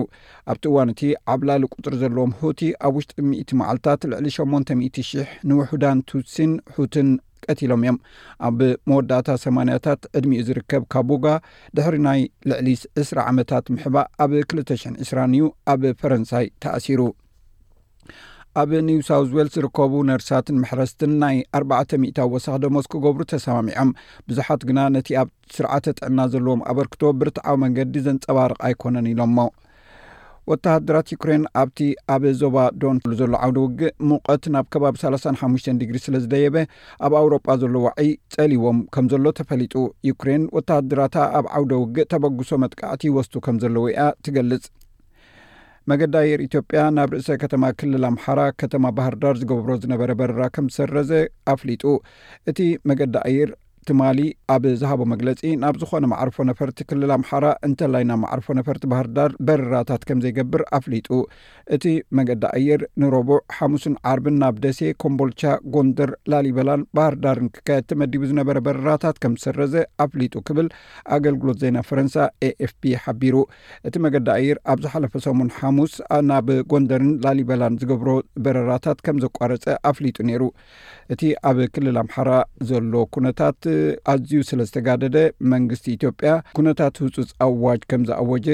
ኣብቲ 0.53 0.63
እዋን 0.73 0.91
እቲ 0.95 1.03
ዓብላሊ 1.33 1.63
ቁፅሪ 1.73 1.93
ዘለዎም 2.03 2.33
ህቲ 2.41 2.61
ኣብ 2.87 2.93
ውሽጢ00 2.99 3.57
መዓልትታት 3.61 4.01
ልዕሊ 4.13 4.27
800 4.43 4.79
000 4.83 5.41
ንውሕዳን 5.51 5.99
ትሲን 6.11 6.53
ሑትን 6.77 7.09
ቀትሎም 7.47 7.81
እዮም 7.85 7.97
ኣብ 8.47 8.59
መወዳእታ 8.89 9.27
ሰማንያታት 9.45 10.01
ዕድሚኡ 10.17 10.41
ዝርከብ 10.47 10.83
ካብ 10.93 11.07
ቦጋ 11.11 11.25
ድሕሪ 11.77 11.97
ናይ 12.07 12.21
ልዕሊ 12.49 12.67
2ስ 12.83 13.09
ዓመታት 13.29 13.65
ምሕባእ 13.75 14.07
ኣብ 14.25 14.31
20 14.41 14.77
20 14.89 15.25
እዩ 15.37 15.47
ኣብ 15.73 15.83
ፈረንሳይ 16.01 16.45
ተኣሲሩ 16.65 17.01
ኣብ 18.59 18.69
ኒውሳውት 18.89 19.31
ዌልስ 19.37 19.53
ዝርከቡ 19.55 19.93
ነርሳትን 20.09 20.57
ምሕረስትን 20.61 21.11
ናይ 21.23 21.35
4ታ 21.59 22.17
ወሳኪ 22.33 22.57
ደሞስ 22.63 22.85
ኪገብሩ 22.93 23.21
ተሰማሚዖም 23.33 23.89
ብዙሓት 24.29 24.61
ግና 24.69 24.79
ነቲ 24.95 25.09
ኣብ 25.21 25.29
ስርዓተ 25.55 25.85
ጥዕና 25.97 26.19
ዘለዎም 26.33 26.63
ኣበርክቶ 26.73 27.01
ብርትዓዊ 27.21 27.57
መንገዲ 27.65 27.93
ዘንፀባርቕ 28.07 28.59
ኣይኮነን 28.67 29.09
ኢሎምሞ 29.13 29.37
ወተሃድራት 30.51 31.07
ዩክሬን 31.13 31.43
ኣብቲ 31.61 31.79
ኣብ 32.13 32.23
ዞባ 32.41 32.57
ዶንዘሎ 32.81 33.31
ዓውደ 33.45 33.57
ውግእ 33.65 33.91
ምውቀት 34.09 34.43
ናብ 34.53 34.65
ከባቢ 34.73 34.95
3ሓሽ 35.03 35.65
ድግሪ 35.81 35.97
ስለ 36.05 36.15
ዝደየበ 36.23 36.57
ኣብ 37.07 37.13
ኣውሮጳ 37.21 37.47
ዘሎ 37.63 37.73
ውዒይ 37.85 38.09
ፀሊዎም 38.35 38.79
ከም 38.95 39.07
ዘሎ 39.13 39.25
ተፈሊጡ 39.39 39.75
ዩክሬን 40.09 40.43
ወተሃድራታ 40.57 41.15
ኣብ 41.39 41.47
ዓውደ 41.59 41.71
ውግእ 41.83 42.07
ተበግሶ 42.13 42.51
መጥቃዕቲ 42.63 43.03
ወስቱ 43.17 43.33
ከም 43.47 43.59
ዘለዉ 43.65 43.83
እያ 43.93 44.07
ትገልጽ 44.27 44.65
መገዲ 45.89 46.13
ኣየር 46.23 46.39
ኢትዮጵያ 46.49 46.79
ናብ 46.95 47.11
ርእሰ 47.15 47.29
ከተማ 47.43 47.63
ክልል 47.79 48.03
ኣምሓራ 48.11 48.41
ከተማ 48.61 48.83
ባህርዳር 48.97 49.35
ዝገብሮ 49.41 49.71
ዝነበረ 49.83 50.11
በረራ 50.19 50.41
ከም 50.55 50.65
ዝሰረዘ 50.73 51.11
ኣፍሊጡ 51.53 51.83
እቲ 52.51 52.59
መገዲ 52.89 53.15
ኣየር 53.29 53.51
ትማሊ 53.87 54.19
ኣብ 54.53 54.63
ዝሃቦ 54.79 55.01
መግለፂ 55.11 55.41
ናብ 55.61 55.75
ዝኮነ 55.81 56.05
ማዕርፎ 56.11 56.37
ነፈርቲ 56.49 56.79
ክልል 56.89 57.11
ኣምሓራ 57.15 57.45
እንተላይ 57.67 58.03
ናብ 58.09 58.19
ማዕርፎ 58.23 58.47
ነፈርቲ 58.59 58.83
ባህርዳር 58.91 59.31
በረራታት 59.47 60.01
ከም 60.07 60.19
ዘይገብር 60.23 60.61
ኣፍሊጡ 60.77 61.07
እቲ 61.75 61.85
መገዲ 62.17 62.43
ኣየር 62.57 62.81
ንረብዕ 63.03 63.37
ሓሙስን 63.57 63.95
ዓርብን 64.11 64.37
ናብ 64.41 64.55
ደሴ 64.65 64.79
ኮምቦልቻ 65.03 65.41
ጎንደር 65.75 66.11
ላሊበላን 66.33 66.83
ባህርዳርን 66.99 67.47
ክከየድ 67.55 67.85
ቲመዲቡ 67.91 68.21
ዝነበረ 68.31 68.57
በረራታት 68.67 69.19
ከም 69.25 69.35
ዝሰረዘ 69.43 69.73
ኣፍሊጡ 70.05 70.33
ክብል 70.49 70.67
ኣገልግሎት 71.17 71.59
ዘና 71.63 71.77
ፈረንሳ 71.89 72.15
ኤኤፍፒ 72.49 72.81
ሓቢሩ 73.05 73.35
እቲ 73.89 73.95
መገዲ 74.07 74.27
ኣየር 74.37 74.59
ኣብ 74.73 74.79
ዝሓለፈ 74.87 75.13
ሰሙን 75.27 75.51
ሓሙስ 75.59 75.95
ናብ 76.31 76.47
ጎንደርን 76.73 77.11
ላሊበላን 77.25 77.79
ዝገብሮ 77.83 78.09
በረራታት 78.45 78.99
ከም 79.07 79.17
ዘቋረፀ 79.25 79.65
ኣፍሊጡ 79.93 80.17
ነይሩ 80.31 80.43
እቲ 81.13 81.21
ኣብ 81.51 81.57
ክልል 81.75 81.97
ኣምሓራ 82.05 82.29
ዘሎ 82.69 82.93
ኩነታት 83.15 83.55
ኣዝዩ 84.13 84.41
ስለ 84.49 84.59
ዝተጋደደ 84.69 85.17
መንግስቲ 85.53 85.85
ኢትዮጵያ 85.97 86.31
ኩነታት 86.59 87.01
ህፁፅ 87.05 87.31
ኣዋጅ 87.47 87.81
ከም 87.91 88.03
ዝኣወጀ 88.09 88.47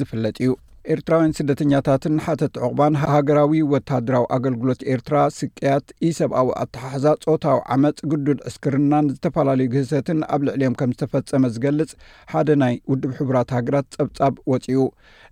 ዝፍለጥ 0.00 0.36
እዩ 0.44 0.50
ኤርትራውያን 0.92 1.34
ስደተኛታትን 1.38 2.14
ሓተት 2.24 2.54
ዕቕባን 2.66 2.94
ሃገራዊ 3.10 3.60
ወታድራዊ 3.72 4.24
ኣገልግሎት 4.36 4.80
ኤርትራ 4.94 5.16
ስቀያት 5.38 5.86
ኢ 6.06 6.08
ሰብኣዊ 6.18 6.48
ኣትሓሕዛ 6.62 7.06
ፆታዊ 7.26 7.58
ዓመፅ 7.74 7.98
ግዱድ 8.12 8.40
እስክርና 8.50 8.92
ን 9.04 9.10
ዝተፈላለዩ 9.14 9.68
ግህተትን 9.74 10.20
ኣብ 10.36 10.40
ልዕልዮም 10.48 10.74
ከም 10.80 10.94
ዝተፈፀመ 10.96 11.44
ዝገልጽ 11.56 11.92
ሓደ 12.32 12.48
ናይ 12.62 12.74
ውድብ 12.92 13.12
ሕቡራት 13.18 13.52
ሃገራት 13.56 13.88
ፀብጻብ 14.00 14.34
ወፅኡ 14.52 14.82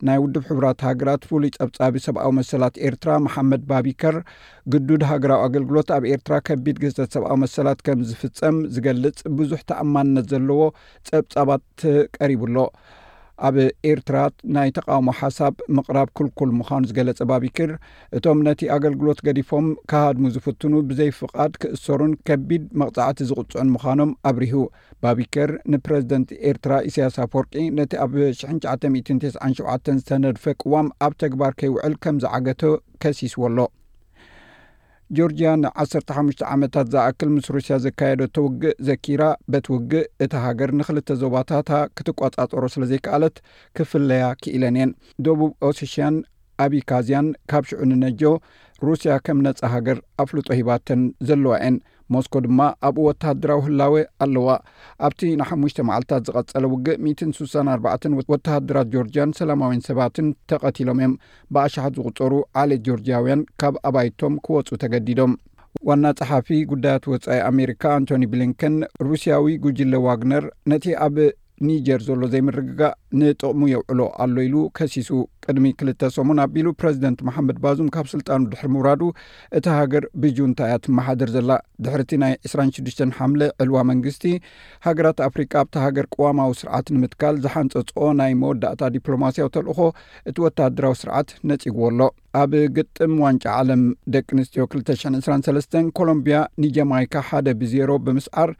ናይ 0.08 0.20
ውድብ 0.24 0.44
ሕቡራት 0.50 0.84
ሃገራት 0.90 1.24
ፍሉይ 1.30 1.52
ፀብጻቢ 1.58 1.96
ሰብኣዊ 2.06 2.30
መሰላት 2.40 2.76
ኤርትራ 2.88 3.10
መሓመድ 3.26 3.64
ባቢከር 3.74 4.18
ግዱድ 4.74 5.04
ሃገራዊ 5.12 5.42
ኣገልግሎት 5.48 5.90
ኣብ 5.98 6.06
ኤርትራ 6.14 6.34
ከቢድ 6.50 6.78
ግስተት 6.86 7.10
ሰብኣዊ 7.18 7.38
መሰላት 7.46 7.80
ከም 7.88 8.00
ዝፍፀም 8.10 8.58
ዝገልጽ 8.76 9.18
ብዙሕ 9.40 9.60
ተኣማንነት 9.72 10.28
ዘለዎ 10.34 10.62
ፀብጻባት 11.12 11.66
ቀሪቡኣሎ 12.20 12.56
ኣብ 13.48 13.56
ኤርትራት 13.90 14.34
ናይ 14.56 14.70
ተቃውሞ 14.78 15.08
ሓሳብ 15.20 15.54
ምቕራብ 15.76 16.08
ክልኩል 16.18 16.50
ምዃኑ 16.58 16.82
ዝገለጸ 16.90 17.20
ባቢከር 17.30 17.70
እቶም 18.18 18.38
ነቲ 18.48 18.60
ኣገልግሎት 18.76 19.20
ገዲፎም 19.26 19.66
ካሃድሙ 19.92 20.24
ዝፍትኑ 20.34 20.72
ብዘይ 20.90 21.10
ፍቓድ 21.20 21.52
ክእሰሩን 21.62 22.12
ከቢድ 22.28 22.64
መቕጻዕቲ 22.82 23.18
ዝቕፅዑን 23.30 23.72
ምዃኖም 23.76 24.12
ኣብርሁ 24.30 24.54
ባቢከር 25.06 25.52
ንፕረዚደንት 25.74 26.28
ኤርትራ 26.52 26.72
እስያስ 26.90 27.18
ፈወርቂ 27.34 27.54
ነቲ 27.80 27.92
ኣብ 28.04 28.14
997 28.44 29.92
ዝተነድፈ 30.02 30.44
ቅዋም 30.62 30.88
ኣብ 31.06 31.12
ተግባር 31.24 31.52
ከይውዕል 31.62 31.96
ከም 32.04 32.16
ዝዓገተ 32.24 32.64
ከሲስዎ 33.04 33.42
ኣሎ 33.50 33.58
ጆርጅያ 35.18 35.50
ን1ሰ5ሽተ 35.60 36.42
ዓመታት 36.54 36.86
ዝእክል 36.94 37.30
ምስ 37.34 37.46
ሩስያ 37.54 37.76
ዘካየደቶውግእ 37.84 38.74
ዘኪራ 38.88 39.22
በት 39.52 39.66
ውግእ 39.72 40.08
እታ 40.24 40.32
ሃገር 40.44 40.70
ንክልተ 40.80 41.16
ዞባታታ 41.22 41.70
ክትቋጻፀሮ 41.98 42.64
ስለ 42.74 42.82
ዘይከኣለት 42.92 43.36
ክፍለያ 43.78 44.26
ክኢለን 44.42 44.76
እየን 44.78 44.92
ደቡብ 45.28 45.52
ኦሴሽያን 45.68 46.16
ኣብካዝያን 46.66 47.26
ካብ 47.50 47.64
ሽዑ 47.70 47.80
ንነጆ 47.90 48.22
ሩስያ 48.88 49.12
ከም 49.26 49.38
ነፃ 49.46 49.60
ሃገር 49.74 49.98
ኣፍሉጦ 50.22 50.48
ሂባተን 50.58 51.00
ዘለዋአን 51.28 51.74
ሞስኮ 52.14 52.38
ድማ 52.44 52.60
ኣብኡ 52.88 53.02
ወተሃድራዊ 53.08 53.58
ህላወ 53.66 53.94
ኣለዋ 54.24 54.48
ኣብቲ 55.06 55.20
ን 55.40 55.44
5 55.50 55.82
መዓልታት 55.88 56.22
ዝቐጸለ 56.28 56.64
ውግእ 56.74 56.96
64 57.08 58.30
ወተሃድራት 58.32 58.88
ጆርጅያን 58.94 59.34
ሰላማውያን 59.40 59.84
ሰባትን 59.88 60.28
ተቐቲሎም 60.52 61.00
እዮም 61.02 61.12
ብኣሸሓት 61.56 61.96
ዝቕፀሩ 61.98 62.32
ዓለየ 62.62 62.82
ጆርጅያውያን 62.86 63.42
ካብ 63.62 63.76
ኣባይቶም 63.90 64.36
ክወፁ 64.48 64.68
ተገዲዶም 64.84 65.34
ዋና 65.88 66.04
ፀሓፊ 66.20 66.48
ጉዳያት 66.72 67.04
ወፃኢ 67.12 67.38
ኣሜሪካ 67.50 67.82
አንቶኒ 67.98 68.24
ብሊንከን 68.32 68.74
ሩስያዊ 69.08 69.46
ጉጅለ 69.66 69.92
ዋግነር 70.08 70.46
ነቲ 70.72 70.86
ኣብ 71.08 71.16
ኒጀር 71.68 72.00
ዘሎ 72.06 72.20
ዘይምርግጋእ 72.32 72.94
ንጥቕሙ 73.20 73.62
የውዕሎ 73.72 74.00
ኣሎ 74.24 74.34
ኢሉ 74.46 74.54
ከሲሱ 74.78 75.08
ቅድሚ 75.48 75.66
ክልተ 75.80 76.08
ሰሙን 76.16 76.38
ኣቢሉ 76.44 76.68
ፕረዚደንት 76.80 77.18
መሓመድ 77.28 77.56
ባዙም 77.64 77.88
ካብ 77.94 78.06
ስልጣኑ 78.12 78.40
ድሕሪ 78.52 78.68
ምውራዱ 78.74 79.02
እቲ 79.58 79.66
ሃገር 79.78 80.04
ብጁንታያት 80.22 80.84
መሓደር 80.96 81.30
ዘላ 81.36 81.50
ድሕርቲ 81.84 82.12
ናይ 82.22 82.34
26 82.50 83.02
ሓምለ 83.18 83.42
ዕልዋ 83.64 83.78
መንግስቲ 83.90 84.24
ሃገራት 84.86 85.20
ኣፍሪካ 85.28 85.52
ኣብቲ 85.62 85.76
ሃገር 85.86 86.06
ቀዋማዊ 86.16 86.52
ስርዓት 86.60 86.86
ንምትካል 86.96 87.36
ዝሓንፀጽኦ 87.44 88.08
ናይ 88.20 88.34
መወዳእታ 88.42 88.82
ዲፕሎማስያዊ 88.96 89.48
ተልእኮ 89.56 89.80
እቲ 90.30 90.36
ወታድራዊ 90.46 90.94
ስርዓት 91.02 91.30
ነጺግዎ 91.50 91.84
ኣሎ 91.90 92.00
ኣብ 92.40 92.52
ግጥም 92.78 93.14
ዋንጫ 93.24 93.44
ዓለም 93.60 93.82
ደቂ 94.16 94.26
ኣንስትዮ 94.38 94.66
2 94.74 94.98
2ሰስ 95.06 95.68
ኮሎምብያ 96.00 96.36
ንጀማይካ 96.64 97.14
ሓደ 97.30 97.46
ብዜሮ 97.62 97.90
ብምስዓር 98.08 98.52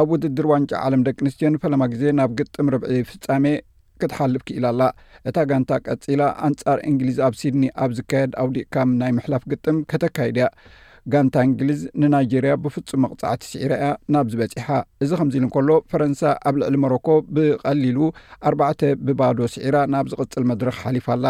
ኣብ 0.00 0.08
ውድድር 0.14 0.48
ዋንጫ 0.52 0.70
ዓለም 0.86 1.02
ደቂ 1.08 1.18
ኣንስትዮ 1.26 1.50
ንፈለማ 1.56 1.82
ግዜ 1.94 2.04
ናብ 2.20 2.30
ግጥም 2.40 2.70
ርብዒ 2.74 2.92
ፍፃሜ 3.10 3.44
ክትሓልፍ 4.02 4.42
ክኢላ 4.48 4.66
ኣላ 4.74 4.84
እታ 5.28 5.36
ጋንታ 5.52 5.70
ቀጺላ 5.86 6.22
ኣንጻር 6.48 6.78
እንግሊዝ 6.90 7.16
ኣብ 7.28 7.34
ሲድኒ 7.40 7.64
ኣብ 7.84 7.90
ዝካየድ 8.00 8.32
ኣውዲእካም 8.42 8.90
ናይ 9.02 9.10
ምሕላፍ 9.18 9.42
ግጥም 9.52 9.78
ከተካይድ 9.92 10.38
ያ 10.42 10.46
ጋንታ 11.12 11.36
እንግሊዝ 11.48 11.78
ንናይጀርያ 12.00 12.54
ብፍጹም 12.62 13.00
መቕጻዕቲ 13.04 13.42
ስዒራ 13.50 13.72
እያ 13.80 13.86
ናብ 14.14 14.26
ዝበጺሓ 14.32 14.66
እዚ 15.04 15.10
ከምዚ 15.18 15.34
ኢሉ 15.38 15.44
እከሎ 15.50 15.70
ፈረንሳ 15.92 16.20
ኣብ 16.48 16.56
ልዕሊ 16.60 16.74
ሞሮኮ 16.84 17.08
ብቐሊሉ 17.36 17.98
4ባዕተ 18.52 18.82
ብባዶ 19.06 19.38
ስዒራ 19.54 19.76
ናብ 19.94 20.08
ዝቕፅል 20.12 20.44
መድረኽ 20.50 20.76
ሓሊፋ 20.84 21.06
ኣላ 21.16 21.26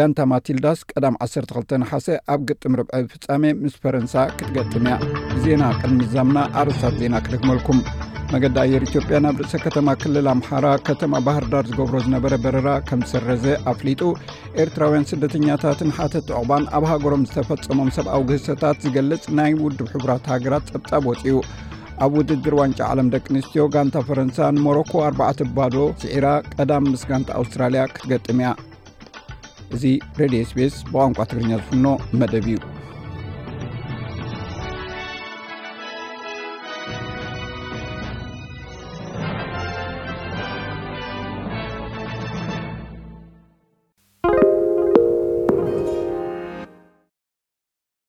ጋንታ 0.00 0.18
ማትልዳስ 0.32 0.82
ቀዳም 0.92 1.18
12ሓሴ 1.28 2.08
ኣብ 2.34 2.40
ግጥም 2.50 2.76
ርብዐ 2.82 2.94
ብፍጻሜ 3.06 3.44
ምስ 3.62 3.76
ፈረንሳ 3.84 4.14
ክትገጥም 4.40 4.86
እያ 4.90 4.98
ዜና 5.46 5.62
ቀድሚዛምና 5.82 6.38
ኣርሳት 6.62 6.96
ዜና 7.02 7.16
ክደክመልኩም 7.26 7.80
መገዲ 8.32 8.56
ኣየር 8.62 8.82
ኢትዮጵያ 8.86 9.16
ናብ 9.24 9.36
ርእሰ 9.40 9.58
ከተማ 9.64 9.90
ክልል 10.00 10.26
ኣምሓራ 10.32 10.66
ከተማ 10.86 11.12
ባህርዳር 11.26 11.64
ዝገብሮ 11.70 11.94
ዝነበረ 12.06 12.34
በረራ 12.44 12.68
ከም 12.88 13.00
ዝሰረዘ 13.10 13.44
ኣፍሊጡ 13.72 14.00
ኤርትራውያን 14.62 15.06
ስደተኛታትን 15.10 15.94
ሓተት 15.98 16.28
ኣቅባን 16.38 16.64
ኣብ 16.78 16.84
ሃገሮም 16.90 17.24
ዝተፈፀሞም 17.30 17.90
ሰብኣዊ 17.98 18.22
ግህተታት 18.30 18.82
ዝገልፅ 18.86 19.24
ናይ 19.38 19.52
ውድብ 19.64 19.88
ሕጉራት 19.94 20.26
ሃገራት 20.34 20.66
ፀብፃብ 20.74 21.06
ወፅኡ 21.10 21.36
ኣብ 22.06 22.12
ውድድር 22.20 22.54
ዋንጫ 22.60 22.80
ዓለም 22.94 23.08
ደቂ 23.14 23.26
ኣንስትዮ 23.36 23.64
ጋንታ 23.76 24.02
ፈረንሳ 24.08 24.36
ንሞሮኮ 24.56 24.92
40ት 25.10 25.40
ባዶ 25.58 25.76
ስዒራ 26.02 26.26
ቀዳም 26.58 26.84
ምስ 26.92 27.04
ጋንታ 27.12 27.30
ኣውስትራልያ 27.42 27.84
ክትገጥም 27.94 28.40
እያ 28.42 28.50
እዚ 29.76 29.84
ሬድዮ 30.22 30.42
ስፔስ 30.52 30.76
ብቋንቋ 30.92 31.18
ትግርኛ 31.32 31.52
ዝፍኖ 31.62 31.86
መደብ 32.22 32.48
እዩ 32.54 32.67